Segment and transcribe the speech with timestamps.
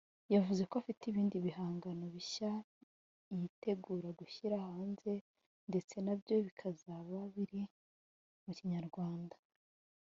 [0.33, 2.51] yavuze ko afite ibindi bihangano bishya
[3.39, 5.11] yitegura gushyira hanze
[5.69, 7.61] ndetse nabyo bikazaba biri
[8.43, 9.37] mu Kinyarwanda